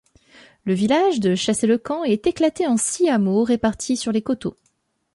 [0.65, 4.55] Le village de Chassey-le-Camp est éclaté en six hameaux répartis sur les coteaux.